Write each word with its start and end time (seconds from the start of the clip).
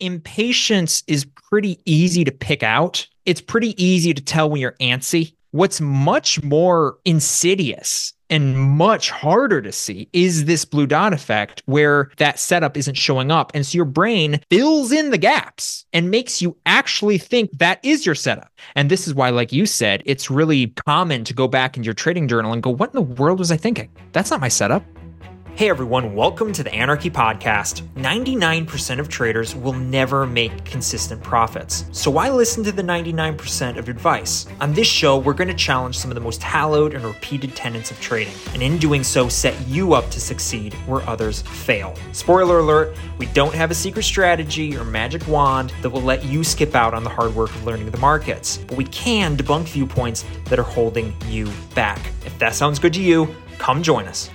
impatience 0.00 1.02
is 1.06 1.24
pretty 1.24 1.78
easy 1.84 2.24
to 2.24 2.32
pick 2.32 2.62
out. 2.62 3.06
It's 3.26 3.40
pretty 3.40 3.82
easy 3.82 4.14
to 4.14 4.22
tell 4.22 4.50
when 4.50 4.60
you're 4.60 4.76
antsy. 4.80 5.34
What's 5.52 5.80
much 5.80 6.42
more 6.42 6.98
insidious 7.04 8.12
and 8.28 8.58
much 8.58 9.10
harder 9.10 9.62
to 9.62 9.70
see 9.70 10.08
is 10.12 10.46
this 10.46 10.64
blue 10.64 10.86
dot 10.86 11.12
effect 11.12 11.62
where 11.66 12.10
that 12.16 12.40
setup 12.40 12.76
isn't 12.76 12.96
showing 12.96 13.30
up. 13.30 13.52
And 13.54 13.64
so 13.64 13.76
your 13.76 13.84
brain 13.84 14.40
fills 14.50 14.90
in 14.90 15.10
the 15.10 15.18
gaps 15.18 15.84
and 15.92 16.10
makes 16.10 16.42
you 16.42 16.56
actually 16.66 17.18
think 17.18 17.50
that 17.58 17.78
is 17.84 18.04
your 18.04 18.16
setup. 18.16 18.50
And 18.74 18.90
this 18.90 19.06
is 19.06 19.14
why, 19.14 19.30
like 19.30 19.52
you 19.52 19.66
said, 19.66 20.02
it's 20.06 20.30
really 20.30 20.68
common 20.68 21.22
to 21.24 21.34
go 21.34 21.46
back 21.46 21.76
in 21.76 21.84
your 21.84 21.94
trading 21.94 22.26
journal 22.26 22.52
and 22.52 22.62
go, 22.62 22.70
What 22.70 22.90
in 22.90 22.94
the 22.94 23.14
world 23.14 23.38
was 23.38 23.52
I 23.52 23.56
thinking? 23.56 23.90
That's 24.12 24.32
not 24.32 24.40
my 24.40 24.48
setup. 24.48 24.84
Hey 25.56 25.68
everyone, 25.68 26.16
welcome 26.16 26.52
to 26.52 26.64
the 26.64 26.74
Anarchy 26.74 27.10
Podcast. 27.10 27.82
99% 27.94 28.98
of 28.98 29.08
traders 29.08 29.54
will 29.54 29.72
never 29.72 30.26
make 30.26 30.64
consistent 30.64 31.22
profits. 31.22 31.84
So 31.92 32.10
why 32.10 32.28
listen 32.30 32.64
to 32.64 32.72
the 32.72 32.82
99% 32.82 33.76
of 33.76 33.88
advice? 33.88 34.48
On 34.60 34.72
this 34.72 34.88
show, 34.88 35.16
we're 35.16 35.32
going 35.32 35.46
to 35.46 35.54
challenge 35.54 35.96
some 35.96 36.10
of 36.10 36.16
the 36.16 36.20
most 36.20 36.42
hallowed 36.42 36.92
and 36.92 37.04
repeated 37.04 37.54
tenets 37.54 37.92
of 37.92 38.00
trading, 38.00 38.34
and 38.52 38.64
in 38.64 38.78
doing 38.78 39.04
so, 39.04 39.28
set 39.28 39.54
you 39.68 39.94
up 39.94 40.10
to 40.10 40.20
succeed 40.20 40.74
where 40.88 41.08
others 41.08 41.42
fail. 41.42 41.94
Spoiler 42.10 42.58
alert, 42.58 42.96
we 43.18 43.26
don't 43.26 43.54
have 43.54 43.70
a 43.70 43.76
secret 43.76 44.02
strategy 44.02 44.76
or 44.76 44.82
magic 44.82 45.24
wand 45.28 45.72
that 45.82 45.90
will 45.90 46.02
let 46.02 46.24
you 46.24 46.42
skip 46.42 46.74
out 46.74 46.94
on 46.94 47.04
the 47.04 47.10
hard 47.10 47.32
work 47.32 47.50
of 47.50 47.64
learning 47.64 47.92
the 47.92 47.98
markets, 47.98 48.56
but 48.66 48.76
we 48.76 48.86
can 48.86 49.36
debunk 49.36 49.66
viewpoints 49.66 50.24
that 50.46 50.58
are 50.58 50.64
holding 50.64 51.14
you 51.28 51.48
back. 51.76 52.00
If 52.26 52.36
that 52.40 52.56
sounds 52.56 52.80
good 52.80 52.94
to 52.94 53.00
you, 53.00 53.32
come 53.58 53.84
join 53.84 54.08
us. 54.08 54.30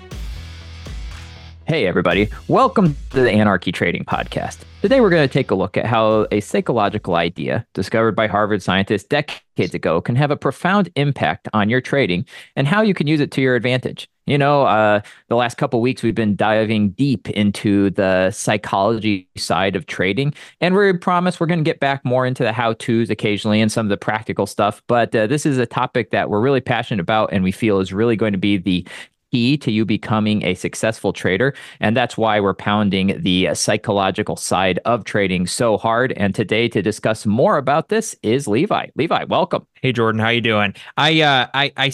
Hey, 1.69 1.85
everybody. 1.85 2.29
Welcome 2.47 2.97
to 3.11 3.21
the 3.21 3.29
Anarchy 3.29 3.71
Trading 3.71 4.03
Podcast. 4.03 4.57
Today, 4.81 5.01
we're 5.01 5.11
going 5.11 5.29
to 5.29 5.31
take 5.31 5.51
a 5.51 5.55
look 5.55 5.77
at 5.77 5.85
how 5.85 6.25
a 6.31 6.39
psychological 6.39 7.13
idea 7.13 7.63
discovered 7.75 8.15
by 8.15 8.25
Harvard 8.25 8.63
scientists 8.63 9.03
decades 9.03 9.75
ago 9.75 10.01
can 10.01 10.15
have 10.15 10.31
a 10.31 10.35
profound 10.35 10.89
impact 10.95 11.47
on 11.53 11.69
your 11.69 11.79
trading 11.79 12.25
and 12.55 12.65
how 12.65 12.81
you 12.81 12.95
can 12.95 13.05
use 13.05 13.19
it 13.19 13.29
to 13.33 13.41
your 13.41 13.55
advantage. 13.55 14.09
You 14.25 14.39
know, 14.39 14.63
uh, 14.63 15.01
the 15.27 15.35
last 15.35 15.59
couple 15.59 15.79
weeks, 15.79 16.01
we've 16.01 16.15
been 16.15 16.35
diving 16.35 16.89
deep 16.89 17.29
into 17.29 17.91
the 17.91 18.31
psychology 18.31 19.29
side 19.37 19.75
of 19.75 19.85
trading, 19.85 20.33
and 20.61 20.75
we 20.75 20.91
promise 20.93 21.39
we're 21.39 21.45
going 21.45 21.63
to 21.63 21.63
get 21.63 21.79
back 21.79 22.03
more 22.03 22.25
into 22.25 22.41
the 22.41 22.51
how 22.51 22.73
to's 22.73 23.11
occasionally 23.11 23.61
and 23.61 23.71
some 23.71 23.85
of 23.85 23.91
the 23.91 23.97
practical 23.97 24.47
stuff. 24.47 24.81
But 24.87 25.13
uh, 25.13 25.27
this 25.27 25.45
is 25.45 25.59
a 25.59 25.67
topic 25.67 26.09
that 26.09 26.31
we're 26.31 26.41
really 26.41 26.61
passionate 26.61 27.01
about 27.01 27.31
and 27.31 27.43
we 27.43 27.51
feel 27.51 27.79
is 27.79 27.93
really 27.93 28.15
going 28.15 28.33
to 28.33 28.39
be 28.39 28.57
the 28.57 28.87
key 29.31 29.57
to 29.57 29.71
you 29.71 29.85
becoming 29.85 30.43
a 30.43 30.53
successful 30.55 31.13
trader. 31.13 31.53
And 31.79 31.95
that's 31.95 32.17
why 32.17 32.39
we're 32.39 32.53
pounding 32.53 33.21
the 33.21 33.53
psychological 33.53 34.35
side 34.35 34.79
of 34.85 35.03
trading 35.03 35.47
so 35.47 35.77
hard. 35.77 36.13
And 36.13 36.33
today 36.33 36.67
to 36.69 36.81
discuss 36.81 37.25
more 37.25 37.57
about 37.57 37.89
this 37.89 38.15
is 38.23 38.47
Levi. 38.47 38.87
Levi, 38.95 39.25
welcome. 39.25 39.65
Hey 39.81 39.91
Jordan, 39.91 40.19
how 40.19 40.29
you 40.29 40.41
doing? 40.41 40.73
I 40.97 41.21
uh 41.21 41.47
I 41.53 41.71
I 41.77 41.91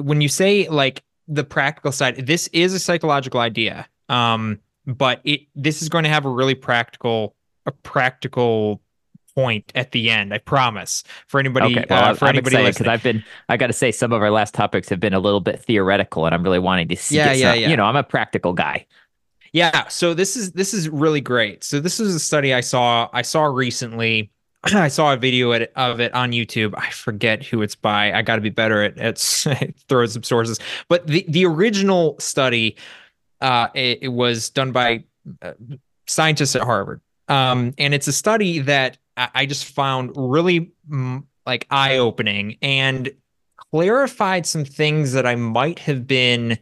when 0.00 0.20
you 0.20 0.28
say 0.28 0.68
like 0.68 1.02
the 1.28 1.44
practical 1.44 1.92
side, 1.92 2.26
this 2.26 2.48
is 2.48 2.74
a 2.74 2.78
psychological 2.78 3.40
idea. 3.40 3.86
Um 4.08 4.60
but 4.86 5.20
it 5.24 5.42
this 5.54 5.82
is 5.82 5.88
going 5.88 6.04
to 6.04 6.10
have 6.10 6.26
a 6.26 6.30
really 6.30 6.54
practical 6.54 7.34
a 7.66 7.72
practical 7.72 8.82
point 9.34 9.72
at 9.74 9.92
the 9.92 10.10
end. 10.10 10.32
I 10.32 10.38
promise. 10.38 11.04
For 11.26 11.40
anybody, 11.40 11.78
okay, 11.78 11.86
well, 11.88 12.04
uh, 12.04 12.14
for 12.14 12.26
I'm 12.26 12.36
anybody 12.36 12.56
because 12.56 12.86
I've 12.86 13.02
been, 13.02 13.24
I 13.48 13.56
got 13.56 13.68
to 13.68 13.72
say, 13.72 13.92
some 13.92 14.12
of 14.12 14.22
our 14.22 14.30
last 14.30 14.54
topics 14.54 14.88
have 14.88 15.00
been 15.00 15.14
a 15.14 15.20
little 15.20 15.40
bit 15.40 15.60
theoretical, 15.60 16.26
and 16.26 16.34
I'm 16.34 16.42
really 16.42 16.58
wanting 16.58 16.88
to 16.88 16.96
see. 16.96 17.16
Yeah, 17.16 17.32
yeah, 17.32 17.54
yeah. 17.54 17.68
You 17.68 17.76
know, 17.76 17.84
I'm 17.84 17.96
a 17.96 18.02
practical 18.02 18.52
guy. 18.52 18.86
Yeah. 19.52 19.86
So 19.88 20.14
this 20.14 20.36
is 20.36 20.52
this 20.52 20.74
is 20.74 20.88
really 20.88 21.20
great. 21.20 21.62
So 21.62 21.78
this 21.80 22.00
is 22.00 22.14
a 22.14 22.20
study 22.20 22.52
I 22.52 22.60
saw 22.60 23.08
I 23.12 23.22
saw 23.22 23.44
recently. 23.44 24.30
I 24.64 24.88
saw 24.88 25.12
a 25.12 25.16
video 25.16 25.52
of 25.76 26.00
it 26.00 26.12
on 26.14 26.32
YouTube. 26.32 26.74
I 26.76 26.90
forget 26.90 27.44
who 27.44 27.62
it's 27.62 27.76
by. 27.76 28.12
I 28.12 28.22
got 28.22 28.36
to 28.36 28.42
be 28.42 28.50
better 28.50 28.82
at 28.82 28.98
at 28.98 29.18
throwing 29.88 30.08
some 30.08 30.24
sources. 30.24 30.58
But 30.88 31.06
the 31.06 31.24
the 31.28 31.46
original 31.46 32.16
study, 32.18 32.76
uh, 33.40 33.68
it, 33.74 34.00
it 34.02 34.08
was 34.08 34.50
done 34.50 34.72
by 34.72 35.04
uh, 35.40 35.52
scientists 36.06 36.56
at 36.56 36.62
Harvard. 36.62 37.00
Um, 37.28 37.74
and 37.78 37.94
it's 37.94 38.08
a 38.08 38.12
study 38.12 38.58
that 38.60 38.98
I 39.16 39.46
just 39.46 39.66
found 39.66 40.12
really 40.16 40.72
mm, 40.88 41.24
like 41.46 41.66
eye 41.70 41.98
opening 41.98 42.56
and 42.62 43.10
clarified 43.56 44.46
some 44.46 44.64
things 44.64 45.12
that 45.12 45.26
I 45.26 45.34
might 45.34 45.78
have 45.80 46.06
been 46.06 46.58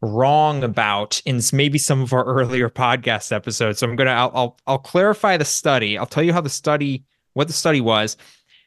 wrong 0.00 0.64
about 0.64 1.22
in 1.24 1.40
maybe 1.52 1.78
some 1.78 2.02
of 2.02 2.12
our 2.12 2.24
earlier 2.26 2.68
podcast 2.68 3.32
episodes. 3.32 3.78
So 3.78 3.88
I'm 3.88 3.96
gonna 3.96 4.10
I'll 4.10 4.32
I'll, 4.34 4.58
I'll 4.66 4.78
clarify 4.78 5.36
the 5.36 5.44
study. 5.44 5.96
I'll 5.98 6.06
tell 6.06 6.22
you 6.22 6.32
how 6.32 6.40
the 6.40 6.50
study 6.50 7.04
what 7.34 7.46
the 7.46 7.54
study 7.54 7.80
was, 7.80 8.16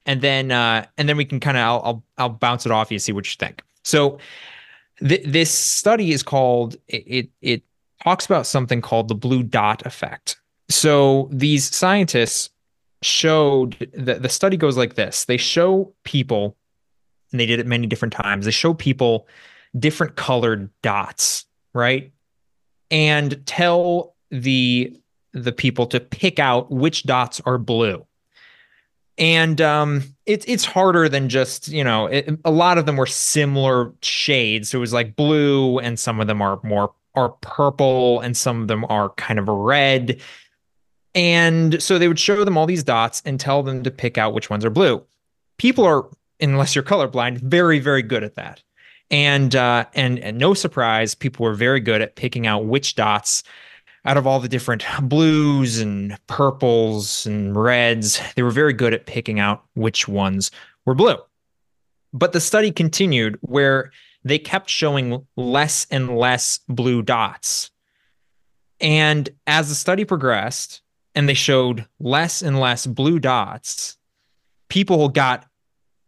and 0.05 0.21
then 0.21 0.51
uh, 0.51 0.85
and 0.97 1.07
then 1.07 1.17
we 1.17 1.25
can 1.25 1.39
kind 1.39 1.57
of 1.57 1.61
I'll, 1.61 1.81
I'll 1.83 2.03
I'll 2.17 2.29
bounce 2.29 2.65
it 2.65 2.71
off 2.71 2.91
you 2.91 2.99
see 2.99 3.11
what 3.11 3.27
you 3.27 3.37
think. 3.37 3.63
So 3.83 4.19
th- 4.99 5.25
this 5.25 5.51
study 5.51 6.11
is 6.11 6.23
called 6.23 6.75
it, 6.87 7.03
it 7.07 7.29
it 7.41 7.63
talks 8.03 8.25
about 8.25 8.47
something 8.47 8.81
called 8.81 9.07
the 9.07 9.15
blue 9.15 9.43
dot 9.43 9.85
effect. 9.85 10.39
So 10.69 11.29
these 11.31 11.73
scientists 11.75 12.49
showed 13.01 13.89
that 13.93 14.21
the 14.21 14.29
study 14.29 14.57
goes 14.57 14.77
like 14.77 14.95
this. 14.95 15.25
They 15.25 15.37
show 15.37 15.93
people 16.03 16.55
and 17.31 17.39
they 17.39 17.45
did 17.45 17.59
it 17.59 17.67
many 17.67 17.87
different 17.87 18.13
times. 18.13 18.45
They 18.45 18.51
show 18.51 18.73
people 18.73 19.27
different 19.77 20.15
colored 20.15 20.69
dots 20.81 21.45
right? 21.75 22.11
And 22.89 23.45
tell 23.45 24.15
the 24.31 24.97
the 25.33 25.51
people 25.51 25.85
to 25.87 25.99
pick 25.99 26.39
out 26.39 26.71
which 26.71 27.03
dots 27.03 27.41
are 27.45 27.59
blue. 27.59 28.07
And 29.17 29.61
um 29.61 30.03
it's 30.25 30.45
it's 30.47 30.65
harder 30.65 31.07
than 31.07 31.29
just 31.29 31.67
you 31.67 31.83
know 31.83 32.07
it, 32.07 32.39
a 32.43 32.51
lot 32.51 32.77
of 32.77 32.87
them 32.87 32.95
were 32.95 33.05
similar 33.05 33.93
shades. 34.01 34.69
So 34.69 34.79
it 34.79 34.81
was 34.81 34.93
like 34.93 35.15
blue 35.15 35.77
and 35.79 35.99
some 35.99 36.19
of 36.19 36.27
them 36.27 36.41
are 36.41 36.59
more 36.63 36.93
are 37.13 37.29
purple 37.41 38.19
and 38.21 38.35
some 38.35 38.61
of 38.61 38.67
them 38.67 38.85
are 38.85 39.09
kind 39.11 39.39
of 39.39 39.47
red 39.47 40.19
and 41.15 41.81
so 41.81 41.97
they 41.97 42.09
would 42.09 42.19
show 42.19 42.43
them 42.43 42.57
all 42.57 42.65
these 42.65 42.83
dots 42.83 43.23
and 43.25 43.39
tell 43.39 43.63
them 43.63 43.83
to 43.83 43.91
pick 43.91 44.17
out 44.17 44.33
which 44.33 44.49
ones 44.49 44.65
are 44.65 44.69
blue. 44.69 45.01
People 45.57 45.85
are, 45.85 46.09
unless 46.41 46.75
you're 46.75 46.83
colorblind, 46.83 47.37
very, 47.37 47.79
very 47.79 48.01
good 48.03 48.23
at 48.23 48.35
that. 48.35 48.61
And 49.09 49.55
uh, 49.55 49.85
and 49.93 50.19
and 50.19 50.37
no 50.37 50.53
surprise, 50.53 51.15
people 51.15 51.45
were 51.45 51.53
very 51.53 51.79
good 51.79 52.01
at 52.01 52.15
picking 52.15 52.47
out 52.47 52.65
which 52.65 52.95
dots 52.95 53.43
out 54.03 54.17
of 54.17 54.27
all 54.27 54.39
the 54.39 54.49
different 54.49 54.83
blues 55.03 55.79
and 55.79 56.17
purples 56.27 57.25
and 57.25 57.55
reds. 57.55 58.19
They 58.35 58.43
were 58.43 58.51
very 58.51 58.73
good 58.73 58.93
at 58.93 59.05
picking 59.05 59.39
out 59.39 59.63
which 59.75 60.07
ones 60.07 60.51
were 60.85 60.95
blue. 60.95 61.17
But 62.13 62.33
the 62.33 62.41
study 62.41 62.71
continued 62.71 63.37
where 63.41 63.91
they 64.23 64.39
kept 64.39 64.69
showing 64.69 65.25
less 65.37 65.85
and 65.91 66.17
less 66.17 66.59
blue 66.67 67.03
dots. 67.03 67.69
And 68.81 69.29
as 69.47 69.69
the 69.69 69.75
study 69.75 70.03
progressed, 70.03 70.81
and 71.15 71.27
they 71.29 71.33
showed 71.33 71.85
less 71.99 72.41
and 72.41 72.59
less 72.59 72.85
blue 72.85 73.19
dots, 73.19 73.97
people 74.69 75.09
got 75.09 75.45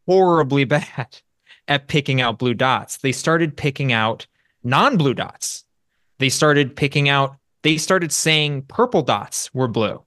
horribly 0.05 0.63
bad 0.65 1.21
at 1.67 1.87
picking 1.87 2.21
out 2.21 2.39
blue 2.39 2.53
dots. 2.53 2.97
They 2.97 3.11
started 3.11 3.57
picking 3.57 3.91
out 3.91 4.27
non 4.63 4.97
blue 4.97 5.13
dots. 5.13 5.63
They 6.19 6.29
started 6.29 6.75
picking 6.75 7.09
out, 7.09 7.37
they 7.63 7.77
started 7.77 8.11
saying 8.11 8.63
purple 8.63 9.01
dots 9.01 9.53
were 9.53 9.67
blue. 9.67 10.03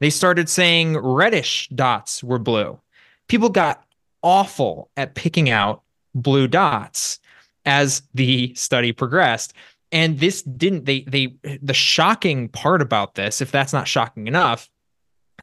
They 0.00 0.10
started 0.10 0.48
saying 0.48 0.96
reddish 0.96 1.68
dots 1.74 2.22
were 2.22 2.38
blue. 2.38 2.80
People 3.28 3.48
got 3.48 3.84
awful 4.22 4.90
at 4.96 5.14
picking 5.14 5.50
out 5.50 5.82
blue 6.14 6.48
dots 6.48 7.20
as 7.64 8.02
the 8.14 8.54
study 8.54 8.92
progressed 8.92 9.52
and 9.96 10.20
this 10.20 10.42
didn't 10.42 10.84
they 10.84 11.00
they 11.02 11.34
the 11.62 11.74
shocking 11.74 12.48
part 12.50 12.82
about 12.82 13.14
this 13.14 13.40
if 13.40 13.50
that's 13.50 13.72
not 13.72 13.88
shocking 13.88 14.26
enough 14.26 14.68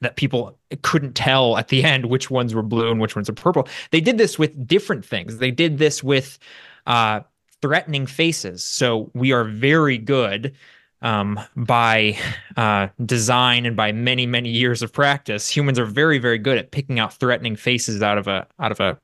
that 0.01 0.15
people 0.15 0.57
couldn't 0.83 1.13
tell 1.13 1.57
at 1.57 1.69
the 1.69 1.83
end 1.93 2.05
which 2.05 2.29
ones 2.29 2.53
were 2.53 2.61
blue 2.61 2.91
and 2.91 3.01
which 3.01 3.15
ones 3.15 3.27
are 3.27 3.33
purple 3.33 3.67
they 3.89 3.99
did 3.99 4.17
this 4.17 4.37
with 4.37 4.67
different 4.67 5.03
things. 5.03 5.37
They 5.37 5.51
did 5.51 5.79
this 5.79 6.03
with 6.03 6.37
uh, 6.85 7.21
threatening 7.61 8.05
faces. 8.05 8.63
So 8.63 9.09
we 9.13 9.31
are 9.31 9.43
very 9.43 9.97
good 9.97 10.55
um, 11.01 11.39
by 11.55 12.17
uh, 12.57 12.89
design 13.03 13.65
and 13.65 13.75
by 13.75 13.91
many 13.91 14.27
many 14.27 14.49
years 14.49 14.83
of 14.83 14.93
practice. 14.93 15.49
Humans 15.49 15.79
are 15.79 15.85
very 15.85 16.19
very 16.19 16.37
good 16.37 16.59
at 16.59 16.69
picking 16.69 16.99
out 16.99 17.13
threatening 17.15 17.55
faces 17.55 18.03
out 18.03 18.19
of 18.19 18.27
a 18.27 18.45
out 18.59 18.71
of 18.71 18.79
a, 18.79 18.99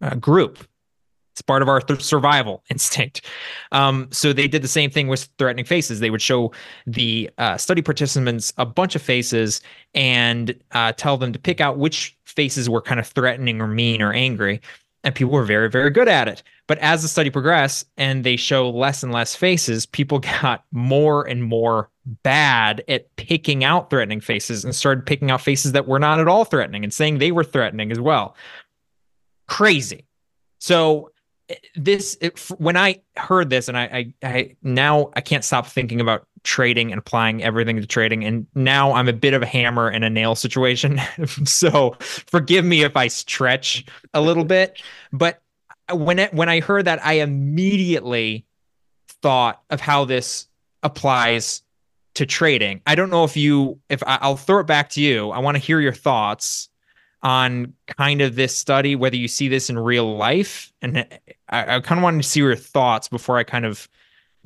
a 0.00 0.16
group 0.16 0.66
it's 1.34 1.42
part 1.42 1.62
of 1.62 1.68
our 1.68 1.80
th- 1.80 2.00
survival 2.00 2.62
instinct. 2.70 3.22
Um, 3.72 4.06
so 4.12 4.32
they 4.32 4.46
did 4.46 4.62
the 4.62 4.68
same 4.68 4.88
thing 4.88 5.08
with 5.08 5.28
threatening 5.36 5.64
faces. 5.64 5.98
They 5.98 6.10
would 6.10 6.22
show 6.22 6.52
the 6.86 7.28
uh, 7.38 7.56
study 7.56 7.82
participants 7.82 8.52
a 8.56 8.64
bunch 8.64 8.94
of 8.94 9.02
faces 9.02 9.60
and 9.94 10.54
uh, 10.70 10.92
tell 10.92 11.16
them 11.16 11.32
to 11.32 11.38
pick 11.40 11.60
out 11.60 11.76
which 11.76 12.16
faces 12.24 12.70
were 12.70 12.80
kind 12.80 13.00
of 13.00 13.08
threatening 13.08 13.60
or 13.60 13.66
mean 13.66 14.00
or 14.00 14.12
angry. 14.12 14.60
and 15.02 15.12
people 15.12 15.32
were 15.32 15.44
very, 15.44 15.68
very 15.68 15.90
good 15.90 16.08
at 16.08 16.28
it. 16.28 16.44
But 16.68 16.78
as 16.78 17.02
the 17.02 17.08
study 17.08 17.30
progressed 17.30 17.88
and 17.96 18.22
they 18.22 18.36
show 18.36 18.70
less 18.70 19.02
and 19.02 19.12
less 19.12 19.34
faces, 19.34 19.86
people 19.86 20.18
got 20.40 20.64
more 20.70 21.28
and 21.28 21.42
more 21.42 21.90
bad 22.22 22.84
at 22.86 23.14
picking 23.16 23.64
out 23.64 23.90
threatening 23.90 24.20
faces 24.20 24.64
and 24.64 24.72
started 24.72 25.04
picking 25.04 25.32
out 25.32 25.40
faces 25.40 25.72
that 25.72 25.88
were 25.88 25.98
not 25.98 26.20
at 26.20 26.28
all 26.28 26.44
threatening 26.44 26.84
and 26.84 26.94
saying 26.94 27.18
they 27.18 27.32
were 27.32 27.44
threatening 27.44 27.90
as 27.90 27.98
well. 27.98 28.36
Crazy. 29.48 30.06
So 30.58 31.10
this 31.74 32.16
it, 32.20 32.38
when 32.58 32.76
I 32.76 33.00
heard 33.16 33.50
this 33.50 33.68
and 33.68 33.76
I, 33.76 33.84
I 34.22 34.28
I 34.28 34.56
now 34.62 35.10
I 35.14 35.20
can't 35.20 35.44
stop 35.44 35.66
thinking 35.66 36.00
about 36.00 36.26
trading 36.42 36.90
and 36.92 36.98
applying 36.98 37.42
everything 37.42 37.80
to 37.80 37.86
trading 37.86 38.24
and 38.24 38.46
now 38.54 38.92
I'm 38.92 39.08
a 39.08 39.12
bit 39.12 39.34
of 39.34 39.42
a 39.42 39.46
hammer 39.46 39.88
and 39.88 40.04
a 40.04 40.10
nail 40.10 40.34
situation. 40.34 41.00
so 41.44 41.96
forgive 42.00 42.64
me 42.64 42.82
if 42.82 42.96
I 42.96 43.08
stretch 43.08 43.84
a 44.12 44.20
little 44.20 44.44
bit, 44.44 44.80
but 45.12 45.42
when 45.92 46.18
it, 46.18 46.32
when 46.32 46.48
I 46.48 46.60
heard 46.60 46.86
that 46.86 47.04
I 47.04 47.14
immediately 47.14 48.46
thought 49.22 49.62
of 49.70 49.80
how 49.80 50.04
this 50.04 50.46
applies 50.82 51.62
to 52.14 52.26
trading. 52.26 52.80
I 52.86 52.94
don't 52.94 53.10
know 53.10 53.24
if 53.24 53.36
you 53.36 53.80
if 53.88 54.02
I, 54.06 54.18
I'll 54.20 54.36
throw 54.36 54.60
it 54.60 54.66
back 54.66 54.90
to 54.90 55.00
you. 55.00 55.30
I 55.30 55.40
want 55.40 55.56
to 55.56 55.62
hear 55.62 55.80
your 55.80 55.92
thoughts 55.92 56.68
on 57.22 57.72
kind 57.86 58.20
of 58.20 58.36
this 58.36 58.54
study, 58.54 58.94
whether 58.94 59.16
you 59.16 59.28
see 59.28 59.48
this 59.48 59.70
in 59.70 59.78
real 59.78 60.16
life. 60.16 60.72
And 60.82 61.06
I, 61.48 61.76
I 61.76 61.80
kind 61.80 61.98
of 61.98 62.02
wanted 62.02 62.22
to 62.22 62.28
see 62.28 62.40
your 62.40 62.56
thoughts 62.56 63.08
before 63.08 63.38
I 63.38 63.44
kind 63.44 63.64
of 63.64 63.88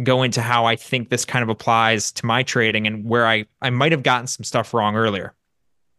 go 0.03 0.23
into 0.23 0.41
how 0.43 0.65
I 0.65 0.77
think 0.77 1.09
this 1.09 1.25
kind 1.25 1.43
of 1.43 1.49
applies 1.49 2.13
to 2.13 2.27
my 2.27 2.43
trading 2.43 2.87
and 2.87 3.05
where 3.05 3.27
I, 3.27 3.47
I 3.63 3.71
might 3.71 3.93
have 3.93 4.03
gotten 4.03 4.27
some 4.27 4.45
stuff 4.45 4.73
wrong 4.73 4.97
earlier. 4.97 5.35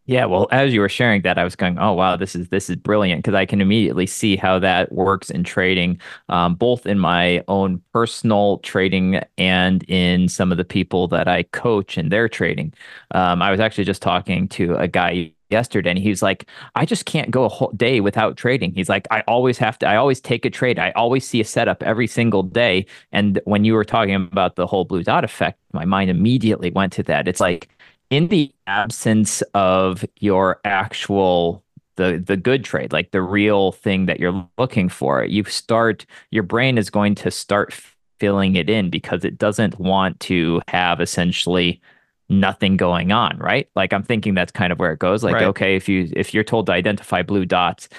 Yeah, 0.06 0.26
well, 0.26 0.48
as 0.50 0.74
you 0.74 0.80
were 0.80 0.90
sharing 0.90 1.22
that, 1.22 1.38
I 1.38 1.44
was 1.44 1.56
going, 1.56 1.78
"Oh 1.78 1.94
wow, 1.94 2.16
this 2.16 2.36
is 2.36 2.50
this 2.50 2.68
is 2.68 2.78
brilliant," 2.78 3.20
because 3.20 3.36
I 3.36 3.46
can 3.46 3.62
immediately 3.62 4.08
see 4.08 4.36
how 4.36 4.58
that 4.58 4.92
works 4.92 5.30
in 5.30 5.44
trading, 5.44 6.02
um, 6.30 6.56
both 6.56 6.88
in 6.88 6.98
my 6.98 7.44
own 7.48 7.80
personal 7.94 8.58
trading 8.60 9.22
and 9.38 9.84
in 9.88 10.28
some 10.28 10.52
of 10.52 10.58
the 10.58 10.66
people 10.66 11.08
that 11.10 11.28
I 11.28 11.44
coach 11.44 11.96
in 11.96 12.10
their 12.10 12.28
trading. 12.28 12.74
Um, 13.12 13.44
I 13.44 13.52
was 13.52 13.60
actually 13.60 13.84
just 13.84 14.02
talking 14.02 14.48
to 14.50 14.76
a 14.78 14.88
guy 14.88 15.32
yesterday 15.50 15.90
and 15.90 16.00
he's 16.00 16.22
like 16.22 16.48
i 16.76 16.86
just 16.86 17.06
can't 17.06 17.32
go 17.32 17.44
a 17.44 17.50
whole 17.50 17.72
day 17.76 18.00
without 18.00 18.38
trading. 18.38 18.74
He's 18.74 18.90
like 18.90 19.08
i 19.12 19.22
always 19.28 19.58
have 19.58 19.78
to 19.80 19.88
i 19.88 19.96
always 19.96 20.22
take 20.22 20.46
a 20.46 20.50
trade. 20.50 20.80
I 20.80 20.92
always 20.92 21.28
see 21.28 21.42
a 21.42 21.46
setup 21.46 21.84
every 21.84 22.08
single 22.08 22.44
day. 22.44 22.86
And 23.12 23.40
when 23.46 23.64
you 23.64 23.74
were 23.74 23.86
talking 23.86 24.16
about 24.16 24.56
the 24.56 24.68
whole 24.68 24.86
blue 24.86 25.04
dot 25.04 25.24
effect 25.24 25.60
my 25.74 25.86
mind 25.86 26.10
immediately 26.10 26.72
went 26.72 26.94
to 26.94 27.04
that. 27.04 27.28
It's 27.28 27.40
like 27.40 27.70
in 28.10 28.28
the 28.28 28.52
absence 28.68 29.42
of 29.54 30.06
your 30.20 30.60
actual 30.66 31.64
the 31.96 32.24
the 32.26 32.38
good 32.38 32.64
trade 32.64 32.94
like 32.94 33.12
the 33.12 33.22
real 33.22 33.74
thing 33.74 34.06
that 34.06 34.20
you're 34.20 34.48
looking 34.58 34.88
for 34.88 35.26
you 35.26 35.44
start 35.44 36.06
your 36.32 36.44
brain 36.44 36.78
is 36.78 36.90
going 36.90 37.14
to 37.14 37.30
start 37.30 37.74
filling 38.20 38.56
it 38.56 38.70
in 38.70 38.90
because 38.90 39.26
it 39.26 39.38
doesn't 39.38 39.78
want 39.80 40.20
to 40.22 40.62
have 40.68 41.02
essentially 41.02 41.82
nothing 42.30 42.78
going 42.78 43.12
on, 43.12 43.38
right? 43.38 43.68
Like 43.76 43.94
I'm 43.94 44.04
thinking 44.04 44.34
that's 44.34 44.52
kind 44.52 44.72
of 44.72 44.80
where 44.80 44.94
it 44.94 45.00
goes. 45.00 45.24
Like, 45.24 45.36
right. 45.36 45.44
okay, 45.46 45.76
if 45.76 45.90
you 45.90 46.12
if 46.16 46.34
you're 46.34 46.44
told 46.44 46.68
to 46.68 46.72
identify 46.72 47.24
blue 47.24 47.46
dots, 47.46 47.90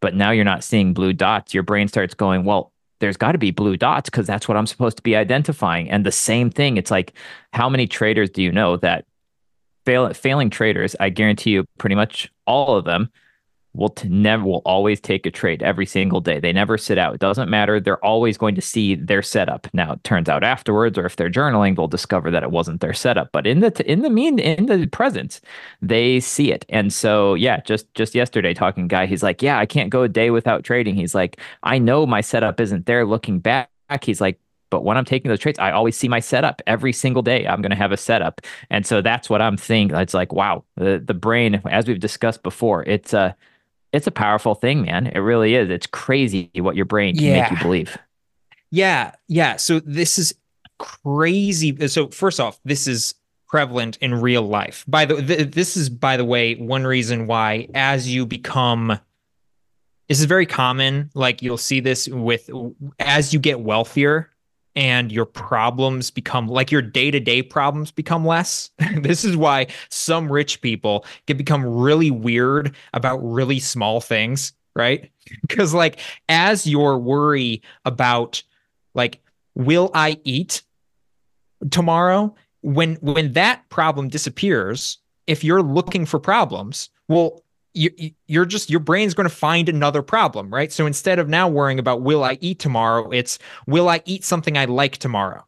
but 0.00 0.14
now 0.14 0.30
you're 0.30 0.44
not 0.44 0.64
seeing 0.64 0.94
blue 0.94 1.12
dots, 1.12 1.52
your 1.52 1.62
brain 1.62 1.88
starts 1.88 2.14
going, 2.14 2.44
well, 2.44 2.72
there's 3.00 3.16
got 3.16 3.32
to 3.32 3.38
be 3.38 3.50
blue 3.50 3.76
dots 3.76 4.08
because 4.08 4.26
that's 4.26 4.46
what 4.46 4.56
I'm 4.56 4.66
supposed 4.66 4.96
to 4.96 5.02
be 5.02 5.16
identifying. 5.16 5.90
And 5.90 6.06
the 6.06 6.12
same 6.12 6.50
thing, 6.50 6.76
it's 6.76 6.90
like, 6.90 7.14
how 7.52 7.68
many 7.68 7.86
traders 7.86 8.30
do 8.30 8.42
you 8.42 8.52
know 8.52 8.76
that 8.78 9.04
fail 9.84 10.12
failing 10.14 10.50
traders? 10.50 10.94
I 11.00 11.08
guarantee 11.08 11.50
you, 11.50 11.64
pretty 11.78 11.96
much 11.96 12.30
all 12.46 12.76
of 12.76 12.84
them 12.84 13.10
will 13.74 13.88
t- 13.88 14.08
never 14.08 14.44
will 14.44 14.62
always 14.64 15.00
take 15.00 15.24
a 15.24 15.30
trade 15.30 15.62
every 15.62 15.86
single 15.86 16.20
day. 16.20 16.38
They 16.38 16.52
never 16.52 16.76
sit 16.76 16.98
out. 16.98 17.14
It 17.14 17.20
doesn't 17.20 17.48
matter. 17.48 17.80
They're 17.80 18.04
always 18.04 18.36
going 18.36 18.54
to 18.54 18.60
see 18.60 18.94
their 18.94 19.22
setup. 19.22 19.66
Now 19.72 19.92
it 19.92 20.04
turns 20.04 20.28
out 20.28 20.44
afterwards, 20.44 20.98
or 20.98 21.06
if 21.06 21.16
they're 21.16 21.30
journaling, 21.30 21.76
they'll 21.76 21.88
discover 21.88 22.30
that 22.30 22.42
it 22.42 22.50
wasn't 22.50 22.80
their 22.80 22.92
setup. 22.92 23.30
But 23.32 23.46
in 23.46 23.60
the 23.60 23.70
t- 23.70 23.84
in 23.84 24.02
the 24.02 24.10
mean 24.10 24.38
in 24.38 24.66
the 24.66 24.86
present, 24.86 25.40
they 25.80 26.20
see 26.20 26.52
it. 26.52 26.66
And 26.68 26.92
so 26.92 27.34
yeah, 27.34 27.60
just 27.60 27.92
just 27.94 28.14
yesterday 28.14 28.54
talking 28.54 28.88
guy, 28.88 29.06
he's 29.06 29.22
like, 29.22 29.42
yeah, 29.42 29.58
I 29.58 29.66
can't 29.66 29.90
go 29.90 30.02
a 30.02 30.08
day 30.08 30.30
without 30.30 30.64
trading. 30.64 30.94
He's 30.94 31.14
like, 31.14 31.40
I 31.62 31.78
know 31.78 32.06
my 32.06 32.20
setup 32.20 32.60
isn't 32.60 32.86
there. 32.86 33.06
Looking 33.06 33.40
back, 33.40 33.70
he's 34.02 34.20
like, 34.20 34.38
but 34.72 34.84
when 34.84 34.96
I'm 34.96 35.04
taking 35.04 35.28
those 35.28 35.38
trades, 35.38 35.58
I 35.58 35.70
always 35.70 35.96
see 35.96 36.08
my 36.08 36.20
setup 36.20 36.62
every 36.66 36.94
single 36.94 37.20
day. 37.20 37.46
I'm 37.46 37.60
going 37.60 37.70
to 37.70 37.76
have 37.76 37.92
a 37.92 37.96
setup. 37.98 38.40
And 38.70 38.86
so 38.86 39.02
that's 39.02 39.28
what 39.28 39.42
I'm 39.42 39.58
thinking. 39.58 39.96
It's 39.98 40.14
like, 40.14 40.32
wow, 40.32 40.64
the, 40.76 41.02
the 41.04 41.12
brain, 41.12 41.60
as 41.70 41.86
we've 41.86 42.00
discussed 42.00 42.42
before, 42.42 42.82
it's 42.84 43.12
a, 43.12 43.18
uh, 43.18 43.32
it's 43.92 44.06
a 44.06 44.10
powerful 44.10 44.54
thing, 44.54 44.82
man. 44.82 45.06
It 45.06 45.18
really 45.18 45.54
is. 45.54 45.70
It's 45.70 45.86
crazy 45.86 46.50
what 46.56 46.76
your 46.76 46.86
brain 46.86 47.14
can 47.14 47.24
yeah. 47.24 47.42
make 47.42 47.50
you 47.50 47.58
believe. 47.58 47.98
Yeah. 48.70 49.12
Yeah. 49.28 49.56
So 49.56 49.80
this 49.80 50.18
is 50.18 50.34
crazy. 50.78 51.88
So 51.88 52.08
first 52.08 52.40
off, 52.40 52.58
this 52.64 52.86
is 52.86 53.14
prevalent 53.52 53.98
in 54.00 54.14
real 54.14 54.42
life. 54.42 54.84
By 54.88 55.04
the 55.04 55.22
th- 55.22 55.50
this 55.50 55.76
is 55.76 55.90
by 55.90 56.16
the 56.16 56.24
way 56.24 56.54
one 56.54 56.84
reason 56.84 57.26
why 57.26 57.68
as 57.74 58.08
you 58.08 58.24
become 58.24 58.98
this 60.08 60.20
is 60.20 60.24
very 60.24 60.46
common 60.46 61.10
like 61.14 61.42
you'll 61.42 61.58
see 61.58 61.80
this 61.80 62.08
with 62.08 62.50
as 62.98 63.32
you 63.32 63.38
get 63.38 63.60
wealthier 63.60 64.31
and 64.74 65.12
your 65.12 65.26
problems 65.26 66.10
become 66.10 66.48
like 66.48 66.70
your 66.70 66.82
day-to-day 66.82 67.42
problems 67.42 67.90
become 67.90 68.24
less. 68.26 68.70
This 69.02 69.24
is 69.24 69.36
why 69.36 69.66
some 69.90 70.30
rich 70.30 70.60
people 70.60 71.04
can 71.26 71.36
become 71.36 71.64
really 71.66 72.10
weird 72.10 72.74
about 72.92 73.18
really 73.18 73.58
small 73.58 74.00
things 74.00 74.52
right? 74.74 75.10
Because 75.42 75.72
like 75.72 75.98
as 76.28 76.66
your 76.66 76.98
worry 76.98 77.62
about 77.84 78.42
like 78.94 79.20
will 79.54 79.90
i 79.94 80.18
eat 80.24 80.62
tomorrow? 81.70 82.34
When 82.62 82.96
when 82.96 83.32
that 83.32 83.68
problem 83.68 84.08
disappears 84.08 84.98
if 85.26 85.44
you're 85.44 85.62
looking 85.62 86.06
for 86.06 86.18
problems 86.18 86.90
well 87.08 87.42
you, 87.74 88.10
you're 88.26 88.44
just 88.44 88.70
your 88.70 88.80
brain's 88.80 89.14
going 89.14 89.28
to 89.28 89.34
find 89.34 89.68
another 89.68 90.02
problem, 90.02 90.52
right? 90.52 90.72
So 90.72 90.86
instead 90.86 91.18
of 91.18 91.28
now 91.28 91.48
worrying 91.48 91.78
about 91.78 92.02
will 92.02 92.24
I 92.24 92.38
eat 92.40 92.58
tomorrow, 92.58 93.10
it's 93.10 93.38
will 93.66 93.88
I 93.88 94.02
eat 94.04 94.24
something 94.24 94.56
I 94.56 94.66
like 94.66 94.98
tomorrow? 94.98 95.46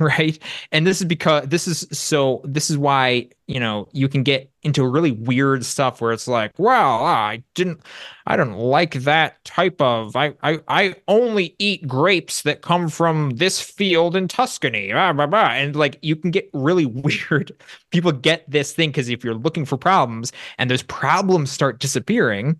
right 0.18 0.38
and 0.72 0.86
this 0.86 1.00
is 1.00 1.06
because 1.06 1.46
this 1.48 1.68
is 1.68 1.86
so 1.92 2.40
this 2.44 2.70
is 2.70 2.78
why 2.78 3.28
you 3.46 3.60
know 3.60 3.86
you 3.92 4.08
can 4.08 4.22
get 4.22 4.50
into 4.62 4.86
really 4.86 5.10
weird 5.10 5.62
stuff 5.62 6.00
where 6.00 6.12
it's 6.12 6.26
like 6.26 6.52
well 6.58 7.04
ah, 7.04 7.26
i 7.26 7.42
didn't 7.54 7.80
i 8.26 8.34
don't 8.34 8.54
like 8.54 8.94
that 8.94 9.44
type 9.44 9.78
of 9.82 10.16
i 10.16 10.32
i, 10.42 10.58
I 10.68 10.94
only 11.06 11.54
eat 11.58 11.86
grapes 11.86 12.42
that 12.42 12.62
come 12.62 12.88
from 12.88 13.30
this 13.32 13.60
field 13.60 14.16
in 14.16 14.26
tuscany 14.26 14.90
blah, 14.90 15.12
blah, 15.12 15.26
blah. 15.26 15.50
and 15.50 15.76
like 15.76 15.98
you 16.00 16.16
can 16.16 16.30
get 16.30 16.48
really 16.54 16.86
weird 16.86 17.52
people 17.90 18.10
get 18.10 18.50
this 18.50 18.72
thing 18.72 18.88
because 18.88 19.10
if 19.10 19.22
you're 19.22 19.34
looking 19.34 19.66
for 19.66 19.76
problems 19.76 20.32
and 20.56 20.70
those 20.70 20.82
problems 20.82 21.50
start 21.50 21.78
disappearing 21.78 22.58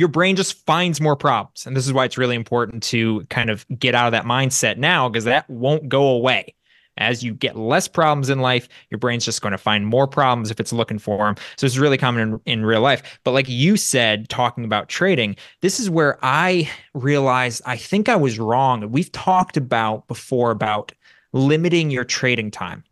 your 0.00 0.08
brain 0.08 0.34
just 0.34 0.54
finds 0.64 0.98
more 0.98 1.14
problems. 1.14 1.66
And 1.66 1.76
this 1.76 1.86
is 1.86 1.92
why 1.92 2.06
it's 2.06 2.16
really 2.16 2.34
important 2.34 2.82
to 2.84 3.26
kind 3.28 3.50
of 3.50 3.66
get 3.78 3.94
out 3.94 4.06
of 4.06 4.12
that 4.12 4.24
mindset 4.24 4.78
now 4.78 5.10
because 5.10 5.24
that 5.24 5.48
won't 5.50 5.90
go 5.90 6.08
away. 6.08 6.54
As 6.96 7.22
you 7.22 7.34
get 7.34 7.56
less 7.56 7.86
problems 7.86 8.30
in 8.30 8.40
life, 8.40 8.66
your 8.90 8.98
brain's 8.98 9.26
just 9.26 9.42
going 9.42 9.52
to 9.52 9.58
find 9.58 9.86
more 9.86 10.06
problems 10.06 10.50
if 10.50 10.58
it's 10.58 10.72
looking 10.72 10.98
for 10.98 11.26
them. 11.26 11.36
So 11.56 11.66
it's 11.66 11.76
really 11.76 11.98
common 11.98 12.40
in, 12.46 12.60
in 12.60 12.64
real 12.64 12.80
life. 12.80 13.20
But 13.24 13.32
like 13.32 13.48
you 13.48 13.76
said, 13.76 14.28
talking 14.30 14.64
about 14.64 14.88
trading, 14.88 15.36
this 15.60 15.78
is 15.78 15.90
where 15.90 16.18
I 16.22 16.70
realized 16.94 17.60
I 17.66 17.76
think 17.76 18.08
I 18.08 18.16
was 18.16 18.38
wrong. 18.38 18.90
We've 18.90 19.12
talked 19.12 19.58
about 19.58 20.08
before 20.08 20.50
about 20.50 20.92
limiting 21.32 21.90
your 21.90 22.04
trading 22.04 22.50
time. 22.50 22.84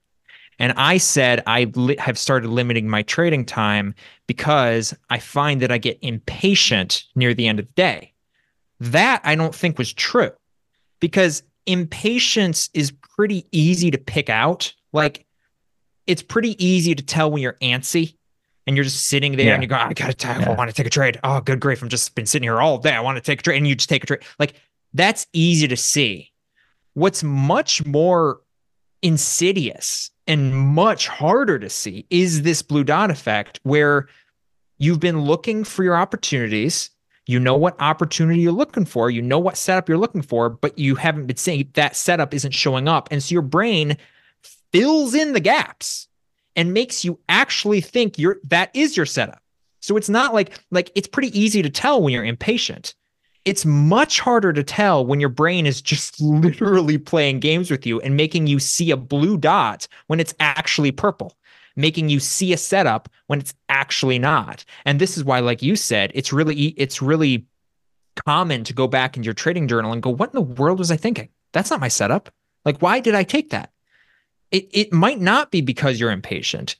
And 0.58 0.72
I 0.72 0.98
said 0.98 1.42
I 1.46 1.64
li- 1.74 1.96
have 1.98 2.18
started 2.18 2.48
limiting 2.48 2.88
my 2.88 3.02
trading 3.02 3.44
time 3.44 3.94
because 4.26 4.94
I 5.10 5.18
find 5.18 5.62
that 5.62 5.70
I 5.70 5.78
get 5.78 5.98
impatient 6.02 7.04
near 7.14 7.32
the 7.32 7.46
end 7.46 7.60
of 7.60 7.66
the 7.66 7.72
day. 7.72 8.12
That 8.80 9.20
I 9.24 9.34
don't 9.34 9.54
think 9.54 9.78
was 9.78 9.92
true 9.92 10.30
because 11.00 11.42
impatience 11.66 12.70
is 12.74 12.92
pretty 12.92 13.46
easy 13.52 13.90
to 13.90 13.98
pick 13.98 14.28
out. 14.28 14.72
Like 14.92 15.26
it's 16.06 16.22
pretty 16.22 16.62
easy 16.64 16.94
to 16.94 17.02
tell 17.02 17.30
when 17.30 17.42
you're 17.42 17.58
antsy 17.60 18.16
and 18.66 18.76
you're 18.76 18.84
just 18.84 19.06
sitting 19.06 19.36
there 19.36 19.46
yeah. 19.46 19.54
and 19.54 19.62
you 19.62 19.68
go, 19.68 19.76
I 19.76 19.92
gotta 19.92 20.14
take, 20.14 20.40
yeah. 20.40 20.50
I 20.50 20.54
want 20.54 20.70
to 20.70 20.74
take 20.74 20.86
a 20.86 20.90
trade. 20.90 21.18
Oh, 21.24 21.40
good 21.40 21.60
grief. 21.60 21.82
I'm 21.82 21.88
just 21.88 22.14
been 22.14 22.26
sitting 22.26 22.44
here 22.44 22.60
all 22.60 22.78
day. 22.78 22.92
I 22.92 23.00
want 23.00 23.16
to 23.16 23.22
take 23.22 23.40
a 23.40 23.42
trade. 23.42 23.56
And 23.58 23.66
you 23.66 23.74
just 23.74 23.88
take 23.88 24.04
a 24.04 24.06
trade. 24.06 24.22
Like 24.38 24.54
that's 24.92 25.26
easy 25.32 25.68
to 25.68 25.76
see. 25.76 26.32
What's 26.94 27.22
much 27.22 27.84
more 27.86 28.40
insidious 29.02 30.10
and 30.28 30.54
much 30.54 31.08
harder 31.08 31.58
to 31.58 31.70
see 31.70 32.06
is 32.10 32.42
this 32.42 32.62
blue 32.62 32.84
dot 32.84 33.10
effect 33.10 33.58
where 33.64 34.08
you've 34.76 35.00
been 35.00 35.22
looking 35.22 35.64
for 35.64 35.82
your 35.82 35.96
opportunities. 35.96 36.90
You 37.26 37.40
know 37.40 37.56
what 37.56 37.80
opportunity 37.80 38.40
you're 38.40 38.52
looking 38.52 38.84
for. 38.84 39.10
You 39.10 39.22
know 39.22 39.38
what 39.38 39.56
setup 39.56 39.88
you're 39.88 39.98
looking 39.98 40.22
for, 40.22 40.48
but 40.48 40.78
you 40.78 40.94
haven't 40.94 41.26
been 41.26 41.36
seeing 41.36 41.68
that 41.74 41.96
setup 41.96 42.32
isn't 42.32 42.52
showing 42.52 42.88
up. 42.88 43.08
And 43.10 43.22
so 43.22 43.32
your 43.32 43.42
brain 43.42 43.96
fills 44.72 45.14
in 45.14 45.32
the 45.32 45.40
gaps 45.40 46.08
and 46.56 46.72
makes 46.74 47.04
you 47.04 47.18
actually 47.28 47.80
think 47.80 48.18
you're 48.18 48.38
that 48.44 48.70
is 48.74 48.96
your 48.96 49.06
setup. 49.06 49.42
So 49.80 49.96
it's 49.96 50.08
not 50.08 50.34
like 50.34 50.58
like 50.70 50.92
it's 50.94 51.08
pretty 51.08 51.38
easy 51.38 51.62
to 51.62 51.70
tell 51.70 52.02
when 52.02 52.12
you're 52.12 52.24
impatient. 52.24 52.94
It's 53.48 53.64
much 53.64 54.20
harder 54.20 54.52
to 54.52 54.62
tell 54.62 55.06
when 55.06 55.20
your 55.20 55.30
brain 55.30 55.64
is 55.64 55.80
just 55.80 56.20
literally 56.20 56.98
playing 56.98 57.40
games 57.40 57.70
with 57.70 57.86
you 57.86 57.98
and 58.00 58.14
making 58.14 58.46
you 58.46 58.58
see 58.58 58.90
a 58.90 58.96
blue 58.96 59.38
dot 59.38 59.88
when 60.08 60.20
it's 60.20 60.34
actually 60.38 60.92
purple, 60.92 61.34
making 61.74 62.10
you 62.10 62.20
see 62.20 62.52
a 62.52 62.58
setup 62.58 63.08
when 63.26 63.40
it's 63.40 63.54
actually 63.70 64.18
not. 64.18 64.66
And 64.84 65.00
this 65.00 65.16
is 65.16 65.24
why, 65.24 65.40
like 65.40 65.62
you 65.62 65.76
said, 65.76 66.12
it's 66.14 66.30
really 66.30 66.74
it's 66.76 67.00
really 67.00 67.46
common 68.26 68.64
to 68.64 68.74
go 68.74 68.86
back 68.86 69.16
in 69.16 69.22
your 69.22 69.32
trading 69.32 69.66
journal 69.66 69.92
and 69.92 70.02
go, 70.02 70.10
what 70.10 70.28
in 70.28 70.34
the 70.34 70.42
world 70.42 70.78
was 70.78 70.90
I 70.90 70.98
thinking? 70.98 71.30
That's 71.52 71.70
not 71.70 71.80
my 71.80 71.88
setup. 71.88 72.30
Like, 72.66 72.82
why 72.82 73.00
did 73.00 73.14
I 73.14 73.22
take 73.22 73.48
that? 73.50 73.72
It 74.50 74.68
it 74.72 74.92
might 74.92 75.20
not 75.20 75.50
be 75.50 75.62
because 75.62 75.98
you're 75.98 76.10
impatient. 76.10 76.76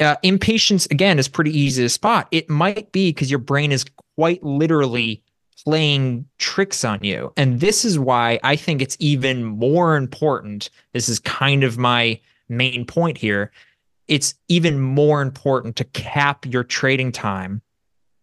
Uh, 0.00 0.16
impatience 0.22 0.86
again 0.86 1.18
is 1.18 1.28
pretty 1.28 1.58
easy 1.58 1.82
to 1.82 1.88
spot. 1.90 2.26
It 2.30 2.48
might 2.48 2.90
be 2.90 3.10
because 3.10 3.30
your 3.30 3.40
brain 3.40 3.70
is 3.70 3.84
quite 4.16 4.42
literally 4.42 5.22
playing 5.64 6.26
tricks 6.38 6.84
on 6.84 7.02
you. 7.02 7.32
And 7.36 7.60
this 7.60 7.84
is 7.84 7.98
why 7.98 8.38
I 8.42 8.56
think 8.56 8.80
it's 8.80 8.96
even 9.00 9.44
more 9.44 9.96
important. 9.96 10.70
This 10.92 11.08
is 11.08 11.18
kind 11.18 11.64
of 11.64 11.78
my 11.78 12.20
main 12.48 12.84
point 12.84 13.18
here. 13.18 13.50
It's 14.06 14.34
even 14.48 14.80
more 14.80 15.20
important 15.20 15.76
to 15.76 15.84
cap 15.84 16.46
your 16.46 16.64
trading 16.64 17.12
time 17.12 17.60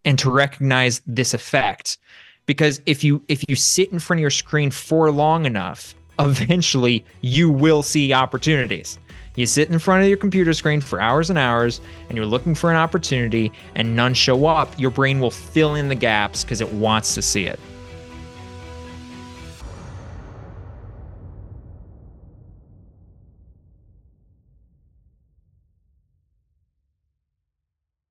and 0.03 0.17
to 0.19 0.31
recognize 0.31 1.01
this 1.05 1.33
effect 1.33 1.97
because 2.45 2.81
if 2.85 3.03
you 3.03 3.23
if 3.27 3.47
you 3.49 3.55
sit 3.55 3.91
in 3.91 3.99
front 3.99 4.19
of 4.19 4.21
your 4.21 4.29
screen 4.29 4.71
for 4.71 5.11
long 5.11 5.45
enough, 5.45 5.95
eventually 6.19 7.05
you 7.21 7.49
will 7.49 7.83
see 7.83 8.13
opportunities. 8.13 8.99
You 9.35 9.45
sit 9.45 9.69
in 9.69 9.79
front 9.79 10.03
of 10.03 10.07
your 10.07 10.17
computer 10.17 10.53
screen 10.53 10.81
for 10.81 11.01
hours 11.01 11.29
and 11.29 11.37
hours 11.37 11.81
and 12.09 12.17
you're 12.17 12.25
looking 12.25 12.55
for 12.55 12.69
an 12.69 12.77
opportunity 12.77 13.51
and 13.75 13.95
none 13.95 14.13
show 14.13 14.45
up, 14.45 14.77
your 14.79 14.91
brain 14.91 15.19
will 15.19 15.31
fill 15.31 15.75
in 15.75 15.89
the 15.89 15.95
gaps 15.95 16.43
because 16.43 16.61
it 16.61 16.71
wants 16.71 17.15
to 17.15 17.21
see 17.21 17.45
it. 17.45 17.59